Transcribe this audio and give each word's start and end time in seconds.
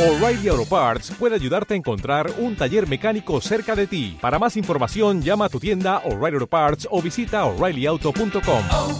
O'Reilly 0.00 0.48
Auto 0.48 0.64
Parts 0.64 1.10
puede 1.10 1.34
ayudarte 1.34 1.74
a 1.74 1.76
encontrar 1.76 2.32
un 2.38 2.56
taller 2.56 2.88
mecánico 2.88 3.38
cerca 3.42 3.76
de 3.76 3.86
ti. 3.86 4.16
Para 4.18 4.38
más 4.38 4.56
información, 4.56 5.20
llama 5.20 5.44
a 5.44 5.48
tu 5.50 5.60
tienda 5.60 5.98
O'Reilly 6.06 6.36
Auto 6.36 6.46
Parts 6.46 6.88
o 6.90 7.02
visita 7.02 7.44
oreillyauto.com. 7.44 8.64
oh, 8.72 8.98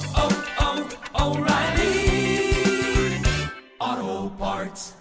oh, 3.80 4.32
Parts. 4.38 4.94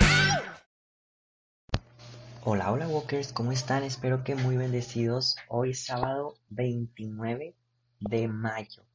Hola, 2.45 2.71
hola 2.71 2.87
Walkers, 2.87 3.33
¿cómo 3.33 3.51
están? 3.51 3.83
Espero 3.83 4.23
que 4.23 4.35
muy 4.35 4.55
bendecidos. 4.55 5.35
Hoy 5.49 5.73
sábado 5.73 6.35
29 6.47 7.55
de 7.99 8.27
mayo. 8.29 8.88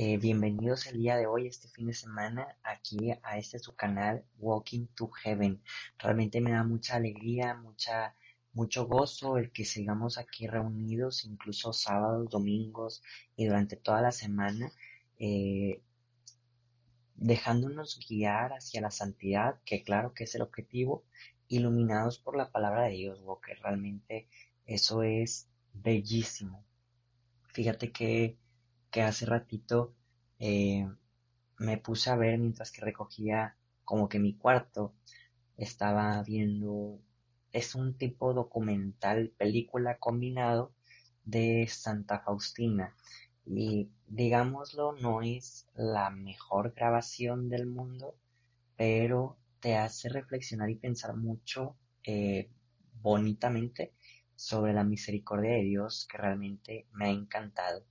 Eh, 0.00 0.16
bienvenidos 0.16 0.86
el 0.86 0.98
día 0.98 1.16
de 1.16 1.26
hoy, 1.26 1.48
este 1.48 1.66
fin 1.66 1.88
de 1.88 1.92
semana, 1.92 2.56
aquí 2.62 3.10
a 3.24 3.36
este 3.36 3.58
su 3.58 3.74
canal 3.74 4.24
Walking 4.38 4.86
to 4.94 5.08
Heaven. 5.08 5.60
Realmente 5.98 6.40
me 6.40 6.52
da 6.52 6.62
mucha 6.62 6.94
alegría, 6.94 7.54
mucha, 7.56 8.14
mucho 8.52 8.86
gozo 8.86 9.38
el 9.38 9.50
que 9.50 9.64
sigamos 9.64 10.16
aquí 10.16 10.46
reunidos, 10.46 11.24
incluso 11.24 11.72
sábados, 11.72 12.30
domingos 12.30 13.02
y 13.34 13.46
durante 13.46 13.74
toda 13.74 14.00
la 14.00 14.12
semana, 14.12 14.70
eh, 15.18 15.82
dejándonos 17.16 17.98
guiar 18.08 18.52
hacia 18.52 18.80
la 18.80 18.92
santidad, 18.92 19.60
que 19.64 19.82
claro 19.82 20.14
que 20.14 20.22
es 20.22 20.34
el 20.36 20.42
objetivo, 20.42 21.02
iluminados 21.48 22.20
por 22.20 22.36
la 22.36 22.52
palabra 22.52 22.84
de 22.84 22.92
Dios, 22.92 23.20
Walker. 23.24 23.58
Realmente 23.60 24.28
eso 24.64 25.02
es 25.02 25.48
bellísimo. 25.72 26.64
Fíjate 27.48 27.90
que, 27.90 28.38
que 28.90 29.02
hace 29.02 29.26
ratito 29.26 29.94
eh, 30.38 30.88
me 31.58 31.78
puse 31.78 32.10
a 32.10 32.16
ver 32.16 32.38
mientras 32.38 32.70
que 32.70 32.80
recogía 32.80 33.56
como 33.84 34.08
que 34.08 34.18
mi 34.18 34.34
cuarto, 34.34 34.94
estaba 35.56 36.22
viendo, 36.22 37.00
es 37.52 37.74
un 37.74 37.94
tipo 37.94 38.34
documental, 38.34 39.32
película 39.36 39.98
combinado 39.98 40.72
de 41.24 41.66
Santa 41.68 42.20
Faustina. 42.20 42.94
Y 43.46 43.88
digámoslo, 44.06 44.92
no 44.92 45.22
es 45.22 45.66
la 45.74 46.10
mejor 46.10 46.74
grabación 46.74 47.48
del 47.48 47.66
mundo, 47.66 48.14
pero 48.76 49.38
te 49.60 49.76
hace 49.76 50.08
reflexionar 50.10 50.70
y 50.70 50.76
pensar 50.76 51.16
mucho 51.16 51.74
eh, 52.04 52.50
bonitamente 53.00 53.94
sobre 54.36 54.72
la 54.72 54.84
misericordia 54.84 55.52
de 55.52 55.62
Dios 55.64 56.06
que 56.10 56.18
realmente 56.18 56.86
me 56.92 57.06
ha 57.06 57.10
encantado. 57.10 57.84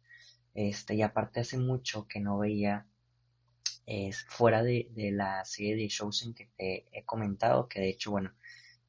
Este, 0.57 0.95
y 0.95 1.03
aparte 1.03 1.41
hace 1.41 1.59
mucho 1.59 2.07
que 2.07 2.19
no 2.19 2.39
veía 2.39 2.87
es 3.85 4.23
fuera 4.23 4.63
de, 4.63 4.87
de 4.89 5.11
la 5.11 5.45
serie 5.45 5.75
de 5.75 5.87
Chosen 5.87 6.33
que 6.33 6.49
te 6.57 6.83
he 6.91 7.05
comentado, 7.05 7.67
que 7.67 7.79
de 7.79 7.89
hecho, 7.89 8.09
bueno, 8.09 8.33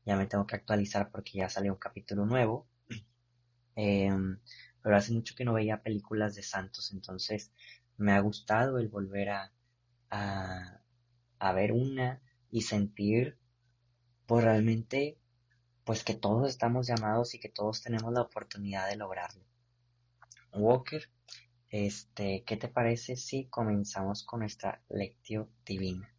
ya 0.07 0.17
me 0.17 0.27
tengo 0.27 0.47
que 0.47 0.57
actualizar 0.57 1.11
porque 1.11 1.33
ya 1.39 1.51
salió 1.51 1.73
un 1.75 1.79
capítulo 1.79 2.25
nuevo. 2.25 2.67
Em, 3.77 4.39
pero 4.83 4.97
hace 4.97 5.13
mucho 5.13 5.35
que 5.35 5.45
no 5.45 5.53
veía 5.53 5.83
películas 5.83 6.35
de 6.35 6.43
santos, 6.43 6.91
entonces 6.91 7.53
me 7.99 8.13
ha 8.13 8.21
gustado 8.21 8.79
el 8.79 8.89
volver 8.89 9.29
a, 9.29 9.53
a, 10.11 10.81
a 11.39 11.53
ver 11.53 11.73
una 11.73 12.23
y 12.51 12.63
sentir 12.63 13.37
pues 14.27 14.43
realmente 14.43 15.19
pues 15.85 16.03
que 16.03 16.15
todos 16.15 16.49
estamos 16.49 16.87
llamados 16.87 17.35
y 17.35 17.39
que 17.39 17.51
todos 17.51 17.83
tenemos 17.83 18.11
la 18.15 18.23
oportunidad 18.23 18.89
de 18.89 18.97
lograrlo. 18.97 19.45
Walker, 20.53 21.09
este, 21.71 22.45
¿qué 22.45 22.57
te 22.57 22.69
parece 22.69 23.17
si 23.17 23.47
comenzamos 23.47 24.25
con 24.25 24.41
nuestra 24.41 24.83
lectio 24.89 25.51
divina? 25.67 26.13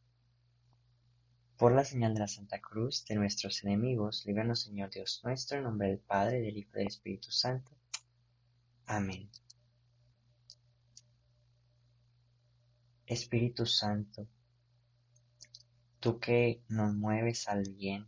Por 1.57 1.73
la 1.73 1.83
señal 1.83 2.13
de 2.13 2.21
la 2.21 2.27
Santa 2.27 2.61
Cruz 2.61 3.05
de 3.05 3.15
nuestros 3.15 3.63
enemigos, 3.63 4.25
líbranos 4.25 4.61
Señor 4.61 4.91
Dios 4.91 5.21
nuestro, 5.23 5.57
en 5.57 5.63
nombre 5.63 5.89
del 5.89 5.99
Padre, 5.99 6.39
del 6.39 6.57
Hijo 6.57 6.71
y 6.75 6.79
del 6.79 6.87
Espíritu 6.87 7.31
Santo. 7.31 7.71
Amén. 8.85 9.29
Espíritu 13.05 13.65
Santo, 13.65 14.27
tú 15.99 16.19
que 16.19 16.61
nos 16.69 16.93
mueves 16.93 17.47
al 17.47 17.63
bien, 17.63 18.07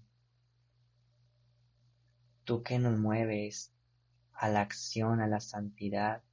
tú 2.44 2.62
que 2.62 2.78
nos 2.78 3.00
mueves 3.00 3.74
a 4.34 4.48
la 4.48 4.62
acción, 4.62 5.20
a 5.22 5.28
la 5.28 5.40
santidad, 5.40 6.24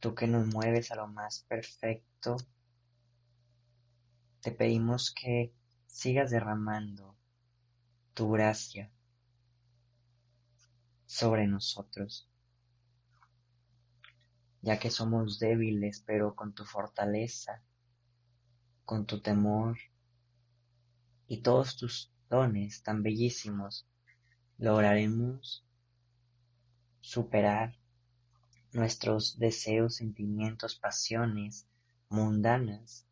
tú 0.00 0.14
que 0.14 0.26
nos 0.26 0.46
mueves 0.46 0.90
a 0.90 0.96
lo 0.96 1.06
más 1.06 1.44
perfecto, 1.46 2.36
te 4.40 4.50
pedimos 4.50 5.12
que 5.12 5.52
sigas 5.86 6.30
derramando 6.30 7.14
tu 8.14 8.30
gracia 8.30 8.90
sobre 11.04 11.46
nosotros, 11.46 12.28
ya 14.62 14.78
que 14.78 14.90
somos 14.90 15.38
débiles, 15.38 16.02
pero 16.06 16.34
con 16.34 16.54
tu 16.54 16.64
fortaleza, 16.64 17.62
con 18.86 19.04
tu 19.04 19.20
temor 19.20 19.76
y 21.26 21.42
todos 21.42 21.76
tus 21.76 22.10
dones 22.30 22.82
tan 22.82 23.02
bellísimos, 23.02 23.86
lograremos 24.56 25.66
superar 27.00 27.79
nuestros 28.72 29.38
deseos, 29.38 29.96
sentimientos, 29.96 30.76
pasiones 30.76 31.66
mundanas 32.08 33.06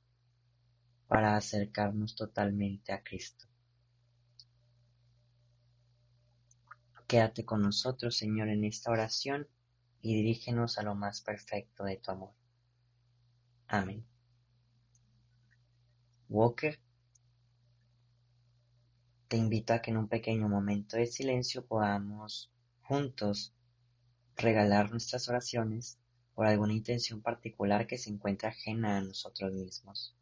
para 1.09 1.37
acercarnos 1.37 2.15
totalmente 2.15 2.93
a 2.93 3.03
Cristo. 3.03 3.47
Quédate 7.07 7.45
con 7.45 7.63
nosotros, 7.63 8.17
Señor, 8.19 8.49
en 8.49 8.65
esta 8.65 8.91
oración 8.91 9.49
y 10.03 10.15
dirígenos 10.15 10.79
a 10.79 10.83
lo 10.83 10.95
más 10.95 11.23
perfecto 11.23 11.85
de 11.85 11.97
tu 11.97 12.11
amor. 12.11 12.33
Amén. 13.67 14.05
Walker, 16.29 16.79
te 19.29 19.39
invito 19.39 19.73
a 19.73 19.81
que 19.81 19.91
en 19.91 19.97
un 19.97 20.09
pequeño 20.09 20.49
momento 20.49 20.99
de 20.99 21.07
silencio 21.07 21.65
podamos 21.65 22.51
juntos 22.83 23.55
regalar 24.39 24.91
nuestras 24.91 25.29
oraciones 25.29 25.99
por 26.35 26.47
alguna 26.47 26.73
intención 26.73 27.21
particular 27.21 27.87
que 27.87 27.99
se 27.99 28.11
encuentre 28.11 28.49
ajena 28.49 28.97
a 28.99 29.03
nosotros 29.03 29.53
mismos. 29.53 30.15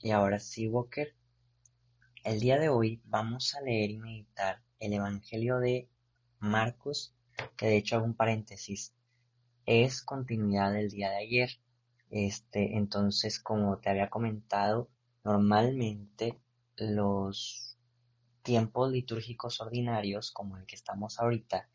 Y 0.00 0.12
ahora 0.12 0.38
sí, 0.38 0.68
Walker, 0.68 1.12
el 2.22 2.38
día 2.38 2.56
de 2.58 2.68
hoy 2.68 3.02
vamos 3.04 3.56
a 3.56 3.60
leer 3.60 3.90
y 3.90 3.98
meditar 3.98 4.62
el 4.78 4.92
Evangelio 4.92 5.58
de 5.58 5.88
Marcos, 6.38 7.16
que 7.56 7.66
de 7.66 7.78
hecho 7.78 7.96
hago 7.96 8.04
un 8.04 8.14
paréntesis, 8.14 8.94
es 9.66 10.02
continuidad 10.02 10.72
del 10.72 10.88
día 10.88 11.10
de 11.10 11.16
ayer. 11.16 11.50
Este, 12.10 12.76
entonces, 12.76 13.40
como 13.40 13.78
te 13.78 13.90
había 13.90 14.08
comentado, 14.08 14.88
normalmente 15.24 16.38
los 16.76 17.76
tiempos 18.42 18.92
litúrgicos 18.92 19.60
ordinarios, 19.60 20.30
como 20.30 20.56
el 20.56 20.64
que 20.64 20.76
estamos 20.76 21.18
ahorita, 21.18 21.68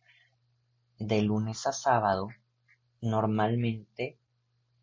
de 0.98 1.22
lunes 1.24 1.68
a 1.68 1.74
sábado, 1.74 2.30
normalmente 3.02 4.18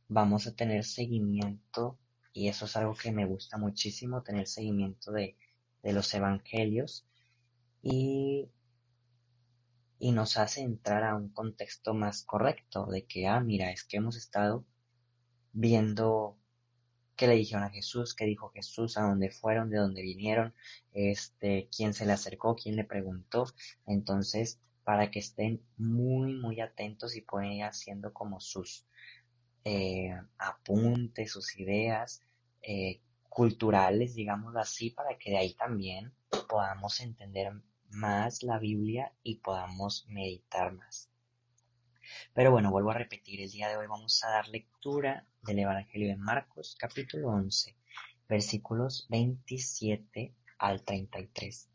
vamos 0.09 0.47
a 0.47 0.55
tener 0.55 0.85
seguimiento 0.85 1.99
y 2.32 2.49
eso 2.49 2.67
es 2.67 2.77
algo 2.77 2.94
que 2.94 3.12
me 3.12 3.27
gusta 3.27 3.59
muchísimo, 3.59 4.23
tener 4.23 4.47
seguimiento 4.47 5.12
de, 5.12 5.37
de 5.82 5.93
los 5.93 6.12
evangelios 6.15 7.06
y, 7.82 8.49
y 9.99 10.12
nos 10.12 10.37
hace 10.38 10.62
entrar 10.62 11.05
a 11.05 11.17
un 11.17 11.29
contexto 11.31 11.94
más 11.94 12.25
correcto 12.25 12.87
de 12.87 13.05
que, 13.06 13.27
ah, 13.27 13.41
mira, 13.41 13.71
es 13.71 13.85
que 13.85 13.97
hemos 13.97 14.17
estado 14.17 14.65
viendo 15.53 16.37
qué 17.17 17.27
le 17.27 17.35
dijeron 17.35 17.65
a 17.65 17.71
Jesús, 17.71 18.15
qué 18.15 18.25
dijo 18.25 18.50
Jesús, 18.50 18.97
a 18.97 19.03
dónde 19.03 19.31
fueron, 19.31 19.69
de 19.69 19.77
dónde 19.77 20.00
vinieron, 20.03 20.55
este, 20.93 21.69
quién 21.75 21.93
se 21.93 22.06
le 22.06 22.12
acercó, 22.12 22.56
quién 22.56 22.77
le 22.77 22.85
preguntó. 22.85 23.44
Entonces, 23.87 24.59
para 24.85 25.11
que 25.11 25.19
estén 25.19 25.62
muy, 25.77 26.35
muy 26.35 26.61
atentos 26.61 27.15
y 27.17 27.21
pueden 27.21 27.53
ir 27.53 27.65
haciendo 27.65 28.15
como 28.15 28.41
sus 28.41 28.87
eh, 29.65 30.15
apuntes, 30.39 31.33
sus 31.33 31.59
ideas 31.59 32.23
eh, 32.62 33.01
culturales, 33.29 34.15
digamos 34.15 34.57
así, 34.57 34.91
para 34.91 35.17
que 35.19 35.31
de 35.31 35.39
ahí 35.39 35.55
también 35.55 36.12
podamos 36.49 37.01
entender 37.01 37.53
más 37.91 38.43
la 38.43 38.59
Biblia 38.59 39.12
y 39.23 39.37
podamos 39.37 40.07
meditar 40.09 40.73
más. 40.73 41.11
Pero 42.35 42.51
bueno, 42.51 42.71
vuelvo 42.71 42.91
a 42.91 42.95
repetir, 42.95 43.41
el 43.41 43.51
día 43.51 43.69
de 43.69 43.77
hoy 43.77 43.87
vamos 43.87 44.23
a 44.25 44.31
dar 44.31 44.49
lectura 44.49 45.27
del 45.43 45.61
Evangelio 45.61 46.09
de 46.09 46.17
Marcos, 46.17 46.77
capítulo 46.79 47.29
11, 47.29 47.77
versículos 48.29 49.06
27 49.09 50.35
al 50.59 50.83
33. 50.83 51.69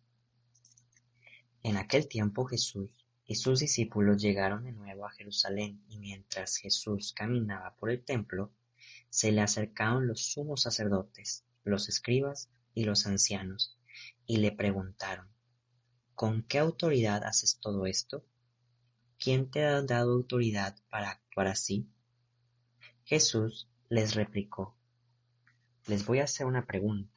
En 1.64 1.78
aquel 1.78 2.08
tiempo 2.08 2.46
Jesús 2.46 3.05
y 3.28 3.36
sus 3.36 3.60
discípulos 3.60 4.22
llegaron 4.22 4.64
de 4.64 4.72
nuevo 4.72 5.06
a 5.06 5.12
Jerusalén 5.12 5.84
y 5.90 5.98
mientras 5.98 6.58
Jesús 6.58 7.14
caminaba 7.14 7.76
por 7.76 7.90
el 7.90 8.04
templo, 8.04 8.52
se 9.10 9.32
le 9.32 9.42
acercaron 9.42 10.08
los 10.08 10.32
sumos 10.32 10.62
sacerdotes, 10.62 11.44
los 11.64 11.90
escribas 11.90 12.50
y 12.74 12.84
los 12.84 13.08
ancianos, 13.08 13.78
y 14.26 14.38
le 14.38 14.52
preguntaron, 14.52 15.28
¿con 16.14 16.44
qué 16.44 16.60
autoridad 16.60 17.24
haces 17.24 17.60
todo 17.60 17.86
esto? 17.88 18.26
¿Quién 19.18 19.50
te 19.50 19.64
ha 19.64 19.82
dado 19.82 20.14
autoridad 20.14 20.76
para 20.90 21.10
actuar 21.10 21.48
así? 21.48 21.90
Jesús 23.06 23.68
les 23.90 24.16
replicó, 24.16 24.76
les 25.88 26.06
voy 26.06 26.20
a 26.20 26.26
hacer 26.26 26.46
una 26.46 26.66
pregunta. 26.66 27.14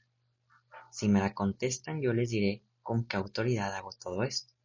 Si 0.90 1.08
me 1.08 1.20
la 1.20 1.34
contestan 1.34 2.00
yo 2.00 2.12
les 2.12 2.30
diré 2.30 2.62
con 2.82 3.04
qué 3.04 3.16
autoridad 3.16 3.74
hago 3.74 3.90
todo 3.92 4.22
esto. 4.22 4.57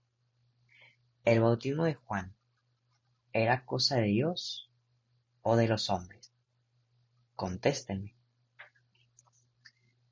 ¿El 1.26 1.40
bautismo 1.40 1.86
de 1.86 1.94
Juan 1.94 2.36
era 3.32 3.66
cosa 3.66 3.96
de 3.96 4.08
Dios 4.08 4.70
o 5.42 5.56
de 5.56 5.70
los 5.70 5.90
hombres? 5.90 6.34
Contéstenme. 7.36 8.14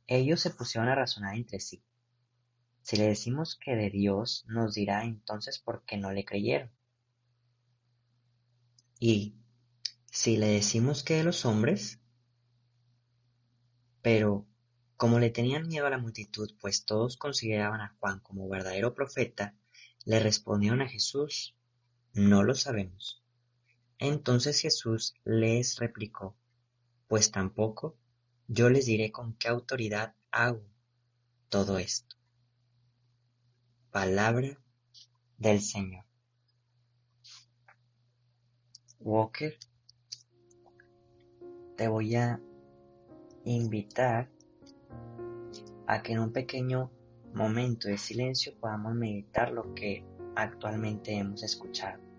Ellos 0.07 0.39
se 0.39 0.51
pusieron 0.51 0.87
a 0.87 0.95
razonar 0.95 1.35
entre 1.35 1.59
sí. 1.59 1.83
Si 2.81 2.95
le 2.95 3.07
decimos 3.07 3.59
que 3.61 3.75
de 3.75 3.89
Dios, 3.89 4.45
nos 4.47 4.73
dirá 4.73 5.03
entonces 5.03 5.59
por 5.59 5.83
qué 5.83 5.97
no 5.97 6.11
le 6.13 6.23
creyeron. 6.23 6.71
Y 8.97 9.35
si 10.11 10.37
le 10.37 10.47
decimos 10.47 11.03
que 11.03 11.15
de 11.15 11.25
los 11.25 11.45
hombres, 11.45 11.99
pero 14.01 14.47
como 14.95 15.19
le 15.19 15.29
tenían 15.29 15.67
miedo 15.67 15.87
a 15.87 15.89
la 15.89 15.97
multitud, 15.97 16.55
pues 16.61 16.85
todos 16.85 17.17
consideraban 17.17 17.81
a 17.81 17.97
Juan 17.99 18.19
como 18.21 18.47
verdadero 18.47 18.93
profeta, 18.93 19.55
le 20.05 20.19
respondieron 20.19 20.81
a 20.81 20.87
Jesús, 20.87 21.55
no 22.13 22.43
lo 22.43 22.55
sabemos. 22.55 23.23
Entonces 23.99 24.59
Jesús 24.59 25.13
les 25.23 25.77
replicó, 25.77 26.35
pues 27.07 27.31
tampoco 27.31 27.95
yo 28.47 28.69
les 28.69 28.85
diré 28.85 29.11
con 29.11 29.33
qué 29.35 29.47
autoridad 29.47 30.15
hago 30.31 30.63
todo 31.49 31.77
esto. 31.77 32.15
Palabra 33.91 34.57
del 35.37 35.61
Señor. 35.61 36.05
Walker, 38.99 39.57
te 41.75 41.87
voy 41.87 42.15
a 42.15 42.39
invitar 43.43 44.31
a 45.87 46.01
que 46.01 46.13
en 46.13 46.19
un 46.19 46.31
pequeño 46.31 46.91
momento 47.33 47.87
de 47.87 47.97
silencio 47.97 48.53
podamos 48.59 48.93
meditar 48.93 49.51
lo 49.51 49.73
que 49.73 50.03
actualmente 50.35 51.13
hemos 51.13 51.43
escuchado. 51.43 52.10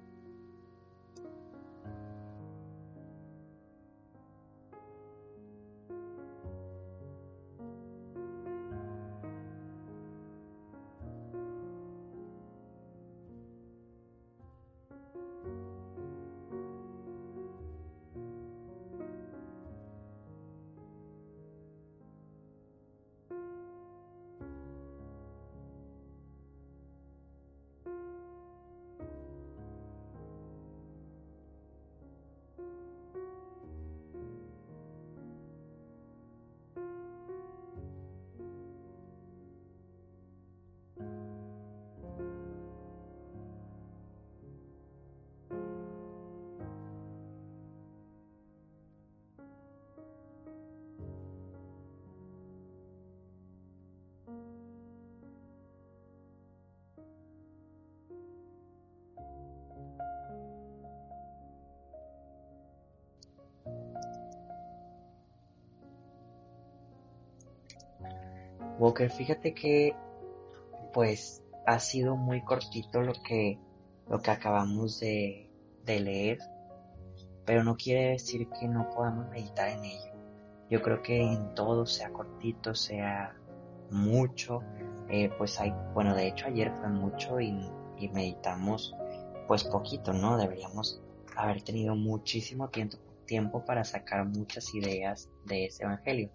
Walker, 68.83 69.09
fíjate 69.13 69.55
que 69.55 69.95
pues 70.93 71.41
ha 71.67 71.79
sido 71.79 72.17
muy 72.17 72.43
cortito 72.43 73.01
lo 73.01 73.13
que 73.13 73.57
lo 74.09 74.21
que 74.21 74.33
acabamos 74.33 74.99
de, 74.99 75.49
leer, 75.87 76.39
pero 77.45 77.63
no 77.63 77.77
quiere 77.77 78.11
decir 78.11 78.49
que 78.49 78.67
no 78.67 78.91
podamos 78.91 79.31
meditar 79.31 79.69
en 79.69 79.85
ello. 79.85 80.13
Yo 80.69 80.83
creo 80.83 81.01
que 81.01 81.23
en 81.23 81.55
todo, 81.55 81.87
sea 81.87 82.13
cortito, 82.13 82.75
sea 82.75 83.37
mucho, 83.93 84.63
eh, 85.09 85.31
pues 85.39 85.61
hay, 85.61 85.73
bueno, 85.95 86.17
de 86.17 86.27
hecho 86.27 86.49
ayer 86.49 86.73
fue 86.73 86.89
mucho 86.89 87.41
y, 87.41 87.71
y 87.99 88.09
meditamos 88.09 88.97
pues 89.47 89.63
poquito, 89.63 90.13
¿no? 90.13 90.37
Deberíamos 90.37 91.01
haber 91.37 91.63
tenido 91.63 91.95
muchísimo 91.95 92.69
tiempo, 92.69 92.97
tiempo 93.27 93.65
para 93.65 93.85
sacar 93.85 94.27
muchas 94.27 94.75
ideas 94.75 95.31
de 95.47 95.67
ese 95.67 95.85
evangelio. 95.85 96.31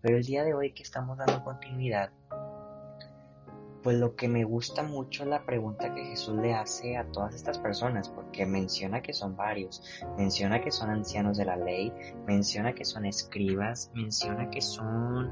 Pero 0.00 0.16
el 0.16 0.24
día 0.24 0.44
de 0.44 0.54
hoy 0.54 0.72
que 0.72 0.82
estamos 0.82 1.18
dando 1.18 1.42
continuidad, 1.42 2.10
pues 3.82 3.98
lo 3.98 4.16
que 4.16 4.28
me 4.28 4.44
gusta 4.44 4.82
mucho 4.82 5.22
es 5.22 5.28
la 5.28 5.44
pregunta 5.44 5.94
que 5.94 6.04
Jesús 6.04 6.36
le 6.36 6.54
hace 6.54 6.96
a 6.96 7.04
todas 7.10 7.34
estas 7.34 7.58
personas, 7.58 8.08
porque 8.08 8.44
menciona 8.44 9.02
que 9.02 9.12
son 9.12 9.36
varios, 9.36 9.82
menciona 10.16 10.60
que 10.60 10.70
son 10.70 10.90
ancianos 10.90 11.38
de 11.38 11.44
la 11.44 11.56
ley, 11.56 11.92
menciona 12.26 12.74
que 12.74 12.84
son 12.84 13.06
escribas, 13.06 13.90
menciona 13.94 14.50
que 14.50 14.60
son, 14.60 15.30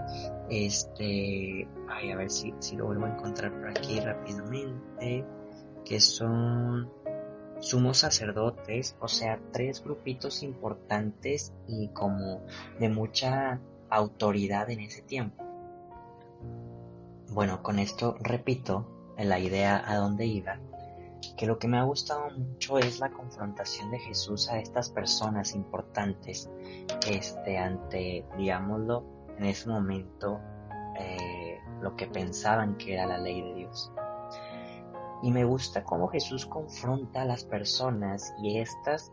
este, 0.49 1.69
ay, 1.89 2.11
a 2.11 2.17
ver 2.17 2.31
si, 2.31 2.55
si 2.61 2.77
lo 2.77 2.87
vuelvo 2.87 3.07
a 3.07 3.11
encontrar 3.11 3.53
por 3.53 3.69
aquí 3.69 4.01
rápidamente, 4.01 5.25
que 5.85 6.01
son 6.01 6.91
sumos 7.61 7.99
sacerdotes, 7.99 8.97
o 9.01 9.09
sea, 9.09 9.41
tres 9.53 9.83
grupitos 9.83 10.43
importantes 10.43 11.53
y 11.67 11.89
como 11.89 12.45
de 12.79 12.89
mucha 12.89 13.61
autoridad 13.91 14.71
en 14.71 14.81
ese 14.81 15.03
tiempo. 15.03 15.45
Bueno, 17.33 17.63
con 17.63 17.79
esto 17.79 18.17
repito 18.21 19.15
la 19.19 19.39
idea 19.39 19.83
a 19.87 19.97
dónde 19.97 20.27
iba, 20.27 20.59
que 21.37 21.47
lo 21.47 21.59
que 21.59 21.69
me 21.69 21.79
ha 21.79 21.83
gustado 21.83 22.31
mucho 22.31 22.79
es 22.79 23.01
la 23.01 23.11
confrontación 23.11 23.91
de 23.91 23.99
Jesús 23.99 24.49
a 24.49 24.59
estas 24.59 24.91
personas 24.91 25.55
importantes, 25.55 26.51
este, 27.11 27.59
ante, 27.59 28.25
digámoslo, 28.37 29.05
en 29.39 29.45
ese 29.45 29.69
momento, 29.69 30.41
eh, 30.99 31.59
lo 31.81 31.97
que 31.97 32.07
pensaban 32.07 32.77
que 32.77 32.95
era 32.95 33.07
la 33.07 33.19
ley 33.19 33.43
de 33.43 33.55
Dios. 33.55 33.93
Y 35.23 35.31
me 35.31 35.45
gusta 35.45 35.83
cómo 35.83 36.09
Jesús 36.09 36.47
confronta 36.47 37.23
a 37.23 37.25
las 37.25 37.45
personas 37.45 38.35
y 38.43 38.59
estas 38.59 39.13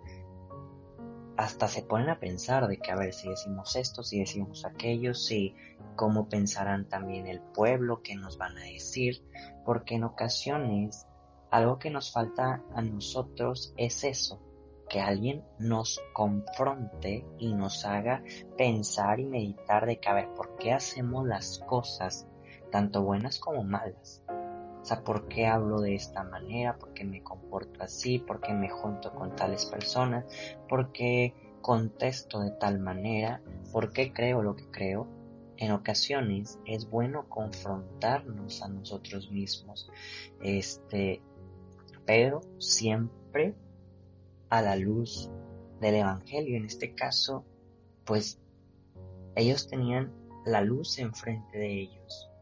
hasta 1.37 1.67
se 1.67 1.81
ponen 1.81 2.09
a 2.09 2.19
pensar 2.19 2.67
de 2.67 2.77
que 2.77 2.91
a 2.91 2.95
ver 2.95 3.13
si 3.13 3.29
decimos 3.29 3.75
esto, 3.75 4.03
si 4.03 4.19
decimos 4.19 4.65
aquello, 4.65 5.13
si 5.13 5.55
cómo 5.95 6.29
pensarán 6.29 6.87
también 6.87 7.27
el 7.27 7.41
pueblo, 7.41 8.01
qué 8.03 8.15
nos 8.15 8.37
van 8.37 8.57
a 8.57 8.63
decir, 8.63 9.23
porque 9.65 9.95
en 9.95 10.03
ocasiones 10.03 11.07
algo 11.49 11.77
que 11.79 11.89
nos 11.89 12.11
falta 12.11 12.63
a 12.73 12.81
nosotros 12.81 13.73
es 13.77 14.03
eso, 14.03 14.41
que 14.89 15.01
alguien 15.01 15.43
nos 15.59 16.01
confronte 16.13 17.25
y 17.37 17.53
nos 17.53 17.85
haga 17.85 18.23
pensar 18.57 19.19
y 19.19 19.25
meditar 19.25 19.85
de 19.85 19.99
que, 19.99 20.09
a 20.09 20.13
ver, 20.13 20.33
¿por 20.33 20.57
qué 20.57 20.73
hacemos 20.73 21.27
las 21.27 21.59
cosas, 21.59 22.27
tanto 22.71 23.03
buenas 23.03 23.39
como 23.39 23.63
malas? 23.63 24.23
O 24.83 24.85
sea, 24.85 25.01
¿por 25.01 25.29
qué 25.29 25.47
hablo 25.47 25.79
de 25.79 25.95
esta 25.95 26.25
manera? 26.25 26.77
¿Por 26.77 26.93
qué 26.93 27.05
me 27.05 27.23
comporto 27.23 27.81
así? 27.81 28.19
¿Por 28.19 28.41
qué 28.41 28.53
me 28.53 28.67
junto 28.67 29.15
con 29.15 29.33
tales 29.33 29.65
personas? 29.65 30.25
¿Por 30.67 30.91
qué 30.91 31.33
contesto 31.61 32.41
de 32.41 32.51
tal 32.51 32.81
manera? 32.81 33.41
¿Por 33.71 33.93
qué 33.93 34.11
creo 34.11 34.43
lo 34.43 34.57
que 34.57 34.69
creo? 34.69 35.07
En 35.55 35.71
ocasiones 35.71 36.59
es 36.65 36.89
bueno 36.89 37.29
confrontarnos 37.29 38.61
a 38.61 38.67
nosotros 38.67 39.31
mismos, 39.31 39.89
este, 40.41 41.21
pero 42.05 42.41
siempre 42.57 43.55
a 44.49 44.61
la 44.61 44.75
luz 44.75 45.31
del 45.79 45.95
Evangelio. 45.95 46.57
En 46.57 46.65
este 46.65 46.93
caso, 46.93 47.45
pues 48.03 48.37
ellos 49.37 49.69
tenían 49.69 50.11
la 50.45 50.59
luz 50.59 50.99
enfrente 50.99 51.57
de 51.57 51.71
ellos 51.71 52.32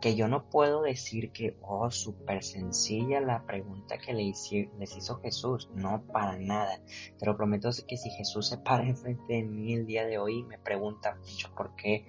que 0.00 0.14
yo 0.14 0.28
no 0.28 0.48
puedo 0.48 0.82
decir 0.82 1.32
que, 1.32 1.56
oh, 1.60 1.90
súper 1.90 2.44
sencilla 2.44 3.20
la 3.20 3.44
pregunta 3.44 3.98
que 3.98 4.12
le 4.12 4.32
les 4.78 4.96
hizo 4.96 5.20
Jesús. 5.20 5.68
No, 5.74 6.04
para 6.12 6.38
nada. 6.38 6.80
Te 7.18 7.26
lo 7.26 7.36
prometo 7.36 7.70
que 7.86 7.96
si 7.96 8.10
Jesús 8.10 8.48
se 8.48 8.58
para 8.58 8.84
enfrente 8.88 9.34
de 9.34 9.42
mí 9.42 9.74
el 9.74 9.86
día 9.86 10.06
de 10.06 10.18
hoy 10.18 10.40
y 10.40 10.44
me 10.44 10.58
pregunta, 10.58 11.18
¿por 11.56 11.74
qué 11.74 12.06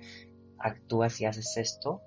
actúas 0.59 1.19
y 1.21 1.25
haces 1.25 1.57
esto? 1.57 2.01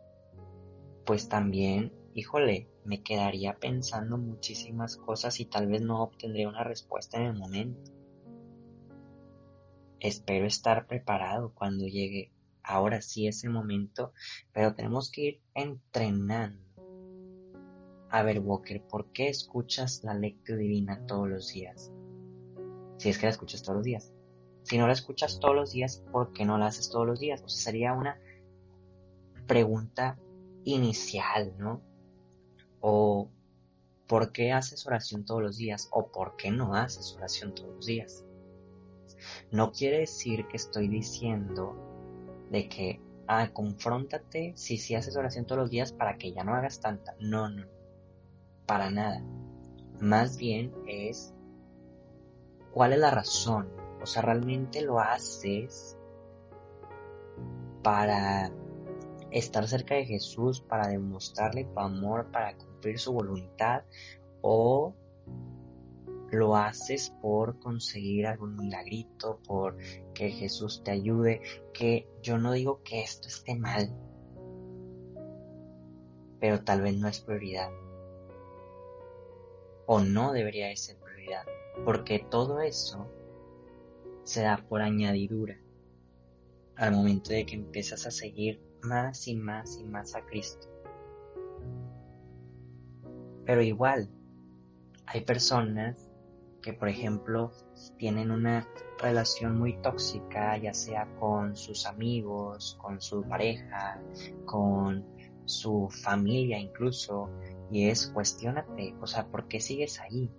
Pues 1.05 1.29
también, 1.29 1.93
híjole, 2.15 2.69
me 2.85 3.03
quedaría 3.03 3.55
pensando 3.55 4.19
muchísimas 4.19 4.97
cosas 4.97 5.41
y 5.41 5.47
tal 5.47 5.67
vez 5.67 5.83
no 5.83 6.03
obtendría 6.03 6.49
una 6.49 6.63
respuesta 6.63 7.19
en 7.19 7.25
el 7.25 7.35
momento. 7.35 7.91
Espero 9.99 10.47
estar 10.47 10.87
preparado 10.87 11.55
cuando 11.55 11.87
llegue 11.87 12.32
ahora 12.65 13.03
sí 13.03 13.27
ese 13.27 13.49
momento, 13.49 14.13
pero 14.53 14.75
tenemos 14.75 15.11
que 15.11 15.21
ir 15.23 15.43
entrenando. 15.55 16.63
A 18.11 18.23
ver, 18.23 18.41
Walker, 18.41 18.83
¿por 18.83 19.11
qué 19.13 19.29
escuchas 19.29 20.05
la 20.05 20.15
lectura 20.15 20.59
divina 20.59 21.07
todos 21.07 21.29
los 21.29 21.53
días? 21.53 21.91
Si 22.99 23.09
es 23.09 23.19
que 23.19 23.27
la 23.27 23.31
escuchas 23.31 23.63
todos 23.63 23.77
los 23.77 23.85
días. 23.85 24.13
Si 24.65 24.79
no 24.79 24.87
la 24.87 24.93
escuchas 24.93 25.41
todos 25.41 25.55
los 25.55 25.73
días, 25.73 26.05
¿por 26.13 26.33
qué 26.33 26.45
no 26.45 26.59
la 26.59 26.67
haces 26.67 26.91
todos 26.91 27.07
los 27.07 27.21
días? 27.21 27.43
O 27.43 27.49
sea, 27.49 27.65
sería 27.65 27.95
una 27.95 28.21
pregunta 29.47 30.19
inicial, 30.65 31.55
¿no? 31.59 31.83
O 32.81 33.31
¿por 34.07 34.31
qué 34.31 34.53
haces 34.53 34.87
oración 34.87 35.25
todos 35.25 35.43
los 35.43 35.57
días? 35.57 35.89
O 35.91 36.13
¿por 36.13 36.37
qué 36.37 36.51
no 36.51 36.75
haces 36.75 37.15
oración 37.17 37.55
todos 37.55 37.75
los 37.77 37.87
días? 37.87 38.25
No 39.51 39.73
quiere 39.73 40.01
decir 40.01 40.47
que 40.49 40.57
estoy 40.57 40.89
diciendo 40.89 41.92
de 42.53 42.69
que, 42.69 43.01
ah, 43.27 43.49
confróntate 43.53 44.53
si, 44.57 44.77
si 44.77 44.95
haces 44.95 45.17
oración 45.17 45.47
todos 45.47 45.63
los 45.63 45.71
días 45.71 45.93
para 45.93 46.19
que 46.19 46.33
ya 46.33 46.45
no 46.45 46.55
hagas 46.55 46.81
tanta. 46.81 47.17
No, 47.19 47.49
no, 47.49 47.67
para 48.67 48.91
nada. 48.91 49.25
Más 50.01 50.37
bien 50.37 50.73
es, 50.87 51.35
¿cuál 52.73 52.93
es 52.93 52.99
la 52.99 53.11
razón? 53.11 53.69
O 54.03 54.07
sea, 54.07 54.21
realmente 54.21 54.83
lo 54.83 55.01
haces 55.01 55.97
para 57.83 58.53
estar 59.31 59.67
cerca 59.67 59.95
de 59.95 60.05
Jesús, 60.05 60.61
para 60.61 60.89
demostrarle 60.89 61.65
tu 61.65 61.81
amor, 61.81 62.31
para 62.31 62.55
cumplir 62.57 62.99
su 62.99 63.13
voluntad, 63.13 63.83
o 64.43 64.95
lo 66.33 66.57
haces 66.57 67.11
por 67.21 67.59
conseguir 67.59 68.27
algún 68.27 68.57
milagrito, 68.57 69.39
por 69.47 69.77
que 70.15 70.31
Jesús 70.31 70.83
te 70.83 70.91
ayude, 70.91 71.43
que 71.75 72.09
yo 72.23 72.39
no 72.39 72.53
digo 72.53 72.83
que 72.83 73.03
esto 73.03 73.29
esté 73.29 73.55
mal, 73.55 73.95
pero 76.41 76.65
tal 76.65 76.81
vez 76.81 76.97
no 76.97 77.07
es 77.07 77.21
prioridad. 77.21 77.71
O 79.87 80.01
no 80.01 80.33
debería 80.33 80.69
de 80.69 80.77
ser 80.77 80.97
prioridad, 80.97 81.45
porque 81.85 82.27
todo 82.31 82.63
eso 82.63 83.07
se 84.25 84.43
da 84.43 84.57
por 84.57 84.81
añadidura 84.81 85.59
al 86.77 86.93
momento 86.93 87.31
de 87.31 87.45
que 87.45 87.57
empiezas 87.57 88.07
a 88.07 88.11
seguir 88.11 88.63
más 88.83 89.29
y 89.29 89.37
más 89.37 89.79
y 89.79 89.85
más 89.85 90.15
a 90.15 90.25
Cristo. 90.25 90.67
Pero 93.45 93.61
igual, 93.61 94.09
hay 95.07 95.21
personas 95.21 96.02
que 96.63 96.73
por 96.73 96.89
ejemplo 96.89 97.53
tienen 97.99 98.31
una 98.31 98.69
relación 98.99 99.59
muy 99.59 99.77
tóxica, 99.83 100.57
ya 100.57 100.73
sea 100.73 101.07
con 101.19 101.57
sus 101.57 101.87
amigos, 101.87 102.79
con 102.81 103.01
su 103.01 103.23
pareja, 103.25 104.01
con 104.47 105.05
su 105.45 105.89
familia 105.91 106.59
incluso, 106.59 107.29
y 107.71 107.89
es 107.89 108.07
cuestionate, 108.09 108.95
o 109.01 109.07
sea, 109.07 109.27
¿por 109.27 109.49
qué 109.49 109.61
sigues 109.61 110.01
ahí? 110.01 110.31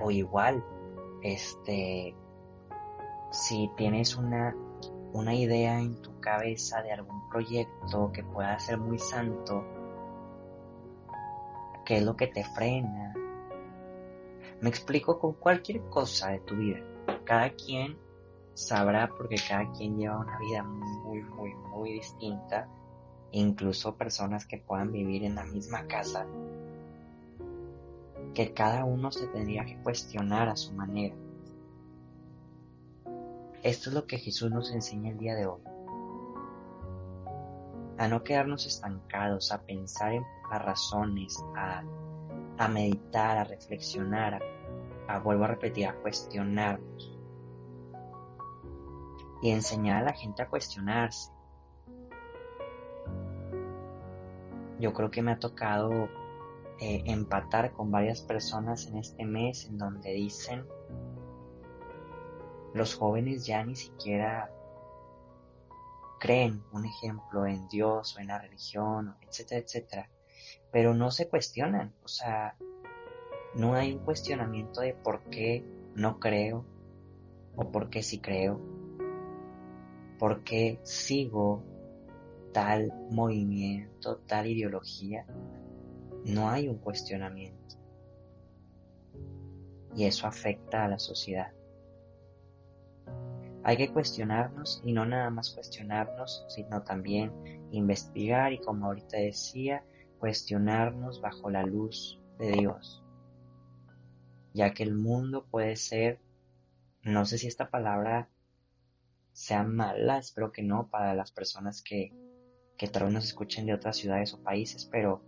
O 0.00 0.10
igual, 0.10 0.64
este, 1.22 2.14
si 3.30 3.70
tienes 3.76 4.16
una, 4.16 4.54
una 5.12 5.34
idea 5.34 5.80
en 5.80 6.00
tu 6.00 6.18
cabeza 6.20 6.82
de 6.82 6.92
algún 6.92 7.28
proyecto 7.28 8.10
que 8.12 8.22
pueda 8.22 8.58
ser 8.58 8.78
muy 8.78 8.98
santo, 8.98 9.64
qué 11.84 11.98
es 11.98 12.04
lo 12.04 12.16
que 12.16 12.26
te 12.26 12.44
frena. 12.44 13.14
Me 14.60 14.68
explico 14.68 15.18
con 15.18 15.34
cualquier 15.34 15.80
cosa 15.88 16.30
de 16.30 16.40
tu 16.40 16.56
vida. 16.56 16.80
Cada 17.24 17.50
quien 17.50 17.98
sabrá 18.54 19.08
porque 19.08 19.36
cada 19.48 19.70
quien 19.72 19.98
lleva 19.98 20.18
una 20.18 20.38
vida 20.38 20.62
muy, 20.62 21.22
muy, 21.22 21.54
muy 21.54 21.92
distinta. 21.92 22.68
Incluso 23.32 23.96
personas 23.96 24.46
que 24.46 24.58
puedan 24.58 24.92
vivir 24.92 25.24
en 25.24 25.34
la 25.34 25.44
misma 25.44 25.86
casa. 25.86 26.26
Que 28.34 28.52
cada 28.52 28.84
uno 28.84 29.10
se 29.10 29.26
tendría 29.28 29.64
que 29.64 29.78
cuestionar 29.78 30.48
a 30.48 30.56
su 30.56 30.72
manera. 30.74 31.14
Esto 33.62 33.90
es 33.90 33.94
lo 33.94 34.06
que 34.06 34.18
Jesús 34.18 34.50
nos 34.50 34.72
enseña 34.72 35.10
el 35.10 35.18
día 35.18 35.34
de 35.34 35.46
hoy. 35.46 35.60
A 38.02 38.08
no 38.08 38.24
quedarnos 38.24 38.66
estancados, 38.66 39.52
a 39.52 39.62
pensar 39.62 40.12
en 40.12 40.24
las 40.50 40.60
razones, 40.60 41.40
a, 41.54 42.66
meditar, 42.66 43.38
a 43.38 43.44
reflexionar, 43.44 44.42
a, 45.06 45.18
vuelvo 45.20 45.44
a 45.44 45.46
repetir, 45.46 45.86
a 45.86 45.94
cuestionarnos. 45.94 47.16
Y 49.40 49.50
enseñar 49.50 49.98
a 49.98 50.06
la 50.06 50.14
gente 50.14 50.42
a 50.42 50.48
cuestionarse. 50.48 51.30
Yo 54.80 54.92
creo 54.92 55.12
que 55.12 55.22
me 55.22 55.30
ha 55.30 55.38
tocado 55.38 56.08
eh, 56.80 57.04
empatar 57.06 57.70
con 57.70 57.92
varias 57.92 58.20
personas 58.20 58.88
en 58.88 58.96
este 58.96 59.24
mes 59.24 59.66
en 59.66 59.78
donde 59.78 60.12
dicen 60.12 60.66
los 62.74 62.96
jóvenes 62.96 63.46
ya 63.46 63.62
ni 63.62 63.76
siquiera 63.76 64.50
creen, 66.22 66.62
un 66.72 66.86
ejemplo, 66.86 67.46
en 67.46 67.66
Dios 67.68 68.16
o 68.16 68.20
en 68.20 68.28
la 68.28 68.38
religión, 68.38 69.16
etcétera, 69.28 69.60
etcétera 69.60 70.08
pero 70.72 70.94
no 70.94 71.10
se 71.10 71.28
cuestionan, 71.28 71.94
o 72.02 72.08
sea, 72.08 72.56
no 73.54 73.74
hay 73.74 73.92
un 73.92 73.98
cuestionamiento 73.98 74.80
de 74.80 74.94
por 74.94 75.22
qué 75.24 75.62
no 75.94 76.18
creo 76.18 76.64
o 77.54 77.70
por 77.70 77.90
qué 77.90 78.02
sí 78.02 78.20
creo, 78.20 78.58
por 80.18 80.42
qué 80.44 80.80
sigo 80.82 81.62
tal 82.54 82.90
movimiento, 83.10 84.16
tal 84.26 84.46
ideología, 84.46 85.26
no 86.24 86.48
hay 86.48 86.68
un 86.68 86.78
cuestionamiento. 86.78 87.76
Y 89.94 90.06
eso 90.06 90.26
afecta 90.26 90.86
a 90.86 90.88
la 90.88 90.98
sociedad. 90.98 91.52
Hay 93.64 93.76
que 93.76 93.92
cuestionarnos 93.92 94.82
y 94.84 94.92
no 94.92 95.06
nada 95.06 95.30
más 95.30 95.50
cuestionarnos, 95.50 96.44
sino 96.48 96.82
también 96.82 97.32
investigar 97.70 98.52
y 98.52 98.58
como 98.58 98.86
ahorita 98.86 99.18
decía, 99.18 99.84
cuestionarnos 100.18 101.20
bajo 101.20 101.50
la 101.50 101.62
luz 101.64 102.20
de 102.38 102.52
Dios, 102.52 103.02
ya 104.52 104.74
que 104.74 104.82
el 104.82 104.94
mundo 104.94 105.46
puede 105.50 105.76
ser, 105.76 106.20
no 107.02 107.24
sé 107.24 107.38
si 107.38 107.46
esta 107.46 107.70
palabra 107.70 108.28
sea 109.32 109.62
mala, 109.62 110.18
espero 110.18 110.52
que 110.52 110.62
no 110.62 110.88
para 110.88 111.14
las 111.14 111.32
personas 111.32 111.82
que, 111.82 112.12
que 112.76 112.88
tal 112.88 113.04
vez 113.04 113.12
nos 113.12 113.24
escuchen 113.24 113.66
de 113.66 113.74
otras 113.74 113.96
ciudades 113.96 114.34
o 114.34 114.42
países, 114.42 114.86
pero 114.86 115.22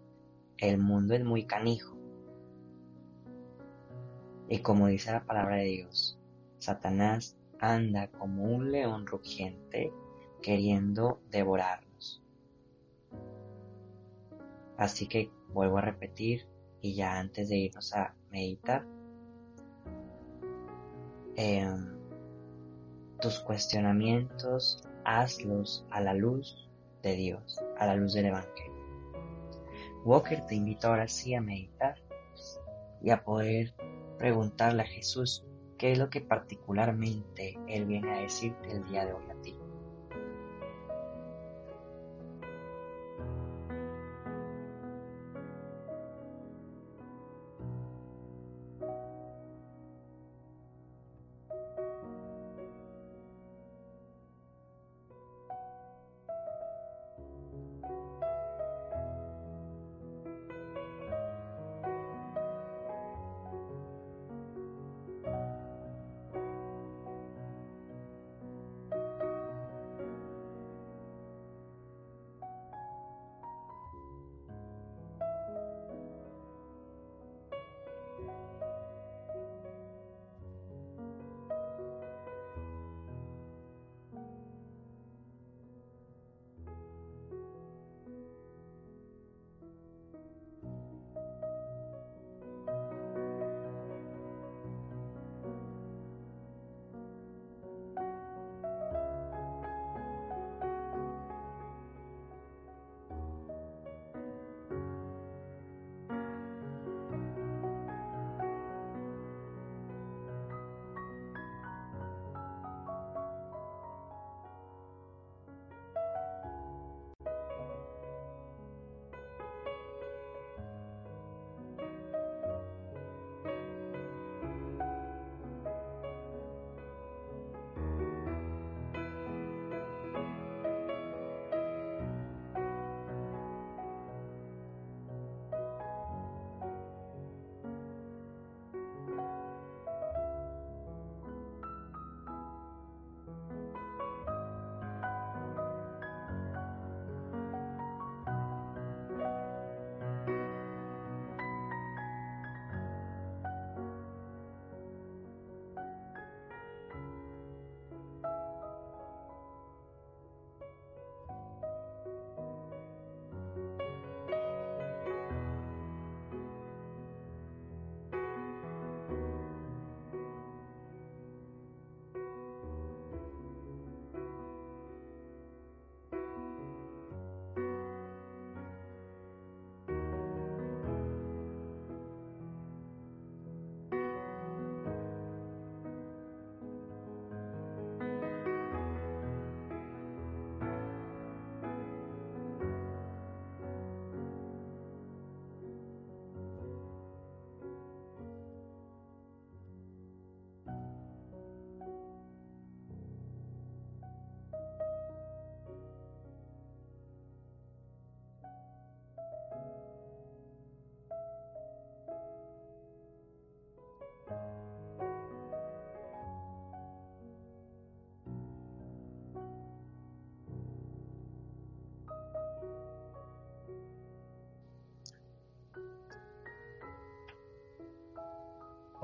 el 0.59 0.79
mundo 0.79 1.15
es 1.15 1.25
muy 1.25 1.47
canijo. 1.47 1.97
Y 4.49 4.59
como 4.59 4.89
dice 4.89 5.13
la 5.13 5.25
palabra 5.25 5.57
de 5.57 5.65
Dios, 5.65 6.19
Satanás 6.59 7.37
anda 7.73 8.09
como 8.09 8.45
un 8.45 8.73
león 8.73 9.07
rugiente 9.07 9.93
queriendo 10.43 11.21
devorar. 11.31 11.85
Así 14.77 15.07
que 15.07 15.31
vuelvo 15.53 15.79
a 15.79 15.83
repetir, 15.83 16.47
Y 16.81 16.95
ya 16.95 17.19
antes 17.19 17.49
de 17.49 17.57
irnos 17.57 17.95
a 17.95 18.15
meditar, 18.31 18.85
em, 21.37 21.97
tus 23.23 23.41
cuestionamientos 23.41 24.83
hazlos 25.03 25.87
a 25.89 26.03
la 26.03 26.13
luz 26.13 26.69
de 27.03 27.15
Dios, 27.15 27.59
a 27.79 27.87
la 27.87 27.97
luz 27.97 28.13
del 28.13 28.27
Evangelio. 28.27 28.75
Walker 30.05 30.45
te 30.45 30.57
invito 30.57 30.89
ahora 30.89 31.09
sí 31.09 31.35
a 31.35 31.41
meditar 31.41 31.97
y 33.01 33.09
a 33.09 33.25
poder 33.25 33.73
preguntarle 34.19 34.83
a 34.83 34.87
Jesús 34.87 35.43
qué 35.77 35.93
es 35.93 35.99
lo 35.99 36.11
que 36.11 36.21
particularmente 36.21 37.59
Él 37.69 37.87
viene 37.87 38.13
a 38.13 38.21
decirte 38.21 38.71
el 38.73 38.85
día 38.85 39.05
de 39.05 39.13
hoy 39.13 39.25
a 39.31 39.43
ti. 39.43 39.57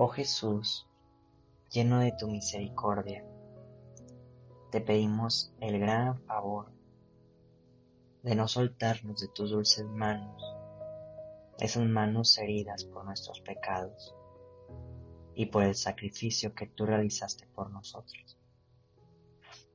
Oh 0.03 0.09
Jesús, 0.09 0.89
lleno 1.71 1.99
de 2.01 2.13
tu 2.13 2.27
misericordia, 2.27 3.23
te 4.71 4.81
pedimos 4.81 5.53
el 5.61 5.79
gran 5.79 6.19
favor 6.23 6.73
de 8.23 8.35
no 8.35 8.49
soltarnos 8.49 9.21
de 9.21 9.29
tus 9.29 9.51
dulces 9.51 9.85
manos, 9.85 10.43
esas 11.59 11.87
manos 11.87 12.39
heridas 12.39 12.85
por 12.87 13.05
nuestros 13.05 13.43
pecados 13.43 14.15
y 15.35 15.45
por 15.45 15.65
el 15.65 15.75
sacrificio 15.75 16.55
que 16.55 16.67
tú 16.67 16.87
realizaste 16.87 17.47
por 17.49 17.71
nosotros. 17.71 18.39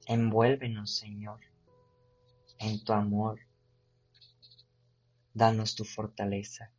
Envuélvenos, 0.08 0.98
Señor, 0.98 1.42
en 2.58 2.84
tu 2.84 2.94
amor. 2.94 3.42
Danos 5.36 5.76
tu 5.76 5.84
fortaleza 5.84 6.72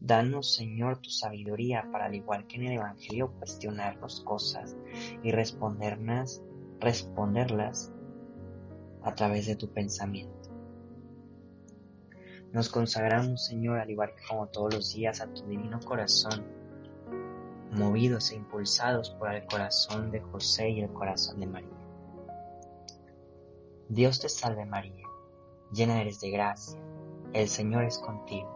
Danos, 0.00 0.54
Señor, 0.54 0.98
tu 0.98 1.08
sabiduría 1.08 1.88
para, 1.90 2.06
al 2.06 2.14
igual 2.14 2.46
que 2.46 2.56
en 2.56 2.64
el 2.64 2.72
Evangelio, 2.74 3.32
cuestionarnos 3.38 4.20
cosas 4.20 4.76
y 5.22 5.32
responderlas, 5.32 6.42
responderlas 6.80 7.92
a 9.02 9.14
través 9.14 9.46
de 9.46 9.56
tu 9.56 9.72
pensamiento. 9.72 10.50
Nos 12.52 12.68
consagramos, 12.68 13.46
Señor, 13.46 13.78
al 13.78 13.90
igual 13.90 14.14
que 14.14 14.26
como 14.28 14.48
todos 14.48 14.74
los 14.74 14.94
días, 14.94 15.20
a 15.20 15.32
tu 15.32 15.46
divino 15.46 15.80
corazón, 15.80 16.44
movidos 17.72 18.30
e 18.30 18.36
impulsados 18.36 19.10
por 19.10 19.34
el 19.34 19.46
corazón 19.46 20.10
de 20.10 20.20
José 20.20 20.70
y 20.70 20.80
el 20.82 20.92
corazón 20.92 21.40
de 21.40 21.46
María. 21.46 21.70
Dios 23.88 24.20
te 24.20 24.28
salve 24.28 24.66
María, 24.66 25.06
llena 25.72 26.00
eres 26.00 26.20
de 26.20 26.30
gracia, 26.30 26.78
el 27.32 27.48
Señor 27.48 27.84
es 27.84 27.98
contigo 27.98 28.55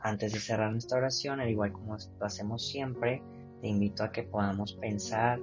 Antes 0.00 0.32
de 0.32 0.38
cerrar 0.38 0.70
nuestra 0.70 0.98
oración, 0.98 1.40
al 1.40 1.48
igual 1.48 1.72
como 1.72 1.96
lo 1.96 2.26
hacemos 2.26 2.66
siempre, 2.68 3.22
te 3.60 3.68
invito 3.68 4.04
a 4.04 4.12
que 4.12 4.22
podamos 4.22 4.74
pensar, 4.74 5.40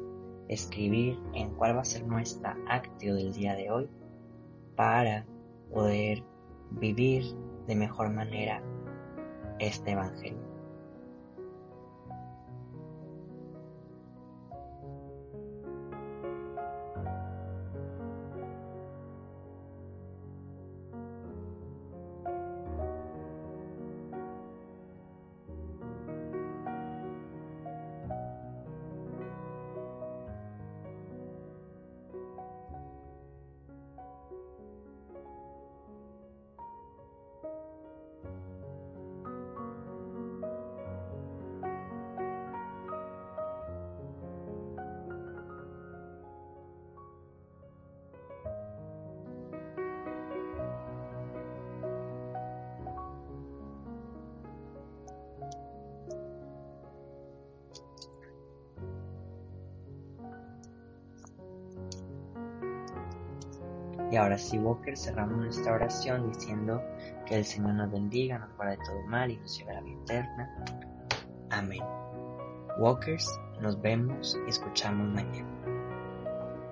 escribir 0.47 1.19
en 1.33 1.49
cuál 1.55 1.75
va 1.75 1.81
a 1.81 1.85
ser 1.85 2.05
nuestra 2.05 2.57
actio 2.69 3.15
del 3.15 3.33
día 3.33 3.55
de 3.55 3.71
hoy 3.71 3.89
para 4.75 5.25
poder 5.73 6.23
vivir 6.71 7.23
de 7.67 7.75
mejor 7.75 8.11
manera 8.11 8.61
este 9.59 9.91
Evangelio. 9.91 10.54
Y 64.15 64.17
ahora 64.17 64.37
sí, 64.37 64.57
Walker, 64.57 64.97
cerramos 64.97 65.39
nuestra 65.39 65.73
oración 65.73 66.31
diciendo 66.31 66.81
que 67.25 67.35
el 67.35 67.43
Señor 67.43 67.73
nos 67.73 67.91
bendiga, 67.91 68.39
nos 68.39 68.55
guarde 68.55 68.77
todo 68.85 69.01
mal 69.07 69.29
y 69.29 69.35
nos 69.35 69.57
lleve 69.57 69.71
a 69.71 69.73
la 69.73 69.81
vida 69.81 69.99
eterna. 70.03 70.55
Amén. 71.49 71.83
Walkers, 72.77 73.29
nos 73.59 73.81
vemos 73.81 74.39
y 74.47 74.49
escuchamos 74.49 75.09
mañana. 75.09 75.49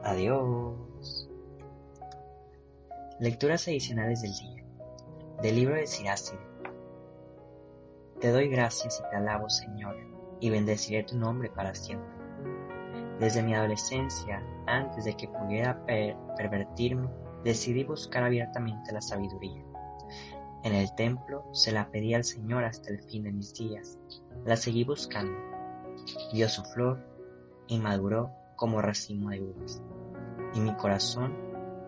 Adiós. 0.06 1.30
Lecturas 3.20 3.68
adicionales 3.68 4.22
del 4.22 4.32
día. 4.32 4.64
Del 5.42 5.56
libro 5.56 5.76
de 5.76 5.86
Siracide. 5.86 6.40
Te 8.22 8.32
doy 8.32 8.48
gracias 8.48 9.02
y 9.06 9.10
te 9.10 9.18
alabo, 9.18 9.50
Señor, 9.50 9.98
y 10.40 10.50
bendeciré 10.50 11.04
tu 11.04 11.18
nombre 11.18 11.50
para 11.50 11.76
siempre. 11.76 12.10
Desde 13.20 13.44
mi 13.44 13.54
adolescencia, 13.54 14.42
antes 14.66 15.04
de 15.04 15.18
que 15.18 15.28
pudiera 15.28 15.86
pervertirme, 16.38 17.10
decidí 17.44 17.84
buscar 17.84 18.24
abiertamente 18.24 18.92
la 18.92 19.02
sabiduría. 19.02 19.64
En 20.64 20.74
el 20.74 20.94
templo 20.96 21.44
se 21.52 21.72
la 21.72 21.90
pedí 21.92 22.14
al 22.14 22.24
Señor 22.24 22.64
hasta 22.64 22.90
el 22.90 23.02
fin 23.04 23.24
de 23.24 23.34
mis 23.34 23.54
días. 23.54 24.00
La 24.46 24.56
seguí 24.56 24.84
buscando. 24.84 25.38
Dio 26.32 26.48
su 26.48 26.64
flor 26.64 27.06
y 27.68 27.80
maduró 27.80 28.32
como 28.56 28.82
racimo 28.82 29.30
de 29.30 29.42
uvas. 29.42 29.82
Y 30.54 30.62
mi 30.62 30.74
corazón 30.76 31.36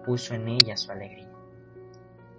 puso 0.06 0.34
en 0.34 0.48
ella 0.50 0.76
su 0.76 0.92
alegría. 0.92 1.32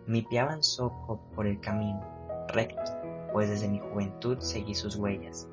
Mi 0.06 0.22
pie 0.22 0.40
avanzó 0.40 0.92
por 1.34 1.46
el 1.46 1.58
camino 1.60 2.00
recto, 2.48 2.92
pues 3.32 3.48
desde 3.48 3.68
mi 3.68 3.78
juventud 3.78 4.38
seguí 4.40 4.74
sus 4.74 4.96
huellas. 4.96 5.48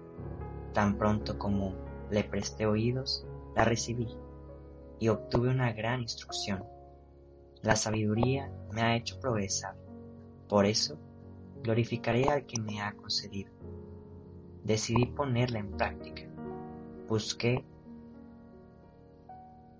Tan 0.74 0.98
pronto 0.98 1.38
como 1.38 1.74
le 2.10 2.24
presté 2.24 2.66
oídos, 2.66 3.26
la 3.56 3.66
recibí 3.66 4.08
y 5.00 5.10
obtuve 5.10 5.50
una 5.50 5.72
gran 5.74 6.02
instrucción 6.02 6.64
la 7.64 7.78
sabiduría 7.78 8.52
me 8.74 8.82
ha 8.82 8.96
hecho 8.98 9.20
progresar. 9.22 9.76
Por 10.50 10.66
eso, 10.66 11.00
glorificaré 11.64 12.26
al 12.30 12.46
que 12.46 12.60
me 12.60 12.82
ha 12.82 12.92
concedido. 12.92 13.54
Decidí 14.64 15.06
ponerla 15.06 15.60
en 15.60 15.72
práctica. 15.72 16.24
Busqué 17.08 17.66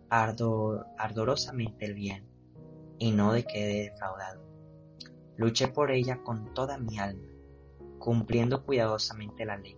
ardorosamente 0.10 1.86
el 1.86 1.94
bien 1.94 2.26
y 3.00 3.12
no 3.12 3.34
de 3.34 3.44
quedé 3.44 3.90
defraudado. 3.90 4.42
Luché 5.36 5.68
por 5.68 5.92
ella 5.92 6.24
con 6.24 6.54
toda 6.54 6.78
mi 6.78 7.00
alma, 7.00 7.28
cumpliendo 8.00 8.64
cuidadosamente 8.64 9.46
la 9.46 9.58
ley. 9.58 9.78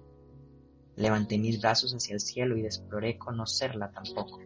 Levanté 0.95 1.39
mis 1.39 1.59
brazos 1.59 1.93
hacia 1.93 2.13
el 2.13 2.19
cielo 2.19 2.55
y 2.55 2.65
exploré 2.65 3.17
conocerla 3.17 3.91
tampoco. 3.91 4.41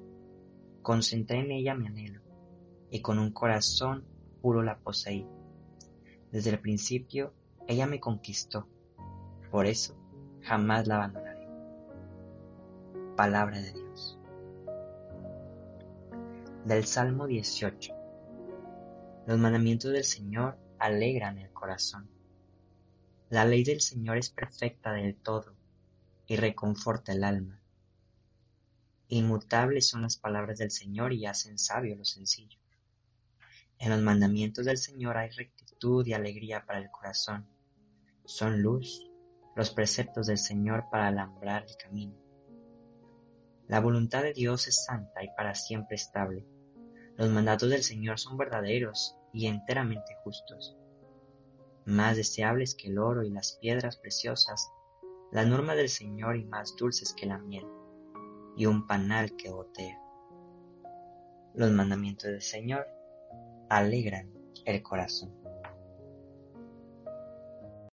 Concentré 0.81 1.39
en 1.39 1.51
ella 1.51 1.75
mi 1.75 1.87
anhelo 1.87 2.28
y 2.91 3.01
con 3.01 3.19
un 3.19 3.31
corazón 3.31 4.05
puro 4.41 4.63
la 4.63 4.79
poseí. 4.79 5.27
Desde 6.31 6.51
el 6.51 6.59
principio 6.59 7.33
ella 7.67 7.85
me 7.85 7.99
conquistó, 7.99 8.67
por 9.51 9.65
eso 9.65 9.95
jamás 10.41 10.87
la 10.87 10.95
abandonaré. 10.95 11.47
Palabra 13.15 13.61
de 13.61 13.73
Dios. 13.73 14.17
Del 16.65 16.85
Salmo 16.85 17.27
18. 17.27 17.93
Los 19.27 19.37
mandamientos 19.37 19.91
del 19.91 20.03
Señor 20.03 20.57
alegran 20.79 21.37
el 21.37 21.51
corazón. 21.51 22.09
La 23.29 23.45
ley 23.45 23.63
del 23.63 23.81
Señor 23.81 24.17
es 24.17 24.29
perfecta 24.29 24.93
del 24.93 25.15
todo 25.15 25.53
y 26.25 26.35
reconforta 26.35 27.11
el 27.11 27.23
alma. 27.23 27.59
Inmutables 29.09 29.87
son 29.87 30.03
las 30.03 30.17
palabras 30.17 30.57
del 30.59 30.71
Señor 30.71 31.13
y 31.13 31.25
hacen 31.25 31.57
sabio 31.57 31.95
lo 31.95 32.05
sencillo. 32.05 32.57
En 33.79 33.91
los 33.91 34.01
mandamientos 34.01 34.65
del 34.65 34.77
Señor 34.77 35.15
hay 35.15 35.29
rectitud 35.29 36.05
y 36.05 36.11
alegría 36.11 36.65
para 36.65 36.79
el 36.79 36.91
corazón. 36.91 37.47
Son 38.25 38.61
luz 38.61 39.09
los 39.55 39.71
preceptos 39.71 40.27
del 40.27 40.37
Señor 40.37 40.85
para 40.91 41.07
alambrar 41.07 41.63
el 41.63 41.77
camino. 41.77 42.13
La 43.69 43.79
voluntad 43.79 44.23
de 44.23 44.33
Dios 44.33 44.67
es 44.67 44.83
santa 44.83 45.23
y 45.23 45.29
para 45.29 45.55
siempre 45.55 45.95
estable. 45.95 46.45
Los 47.15 47.29
mandatos 47.29 47.69
del 47.69 47.83
Señor 47.83 48.19
son 48.19 48.35
verdaderos 48.35 49.15
y 49.31 49.47
enteramente 49.47 50.13
justos. 50.25 50.75
Más 51.85 52.17
deseables 52.17 52.75
que 52.75 52.89
el 52.89 52.99
oro 52.99 53.23
y 53.23 53.29
las 53.29 53.53
piedras 53.61 53.95
preciosas, 53.95 54.69
la 55.31 55.45
norma 55.45 55.75
del 55.75 55.87
Señor 55.89 56.35
y 56.35 56.43
más 56.43 56.75
dulces 56.75 57.13
que 57.13 57.27
la 57.27 57.37
miel, 57.37 57.65
y 58.57 58.65
un 58.65 58.85
panal 58.87 59.37
que 59.37 59.49
gotea. 59.49 60.01
Los 61.53 61.71
mandamientos 61.71 62.29
del 62.29 62.41
Señor 62.41 62.98
alegran 63.69 64.29
el 64.65 64.81
corazón. 64.81 65.38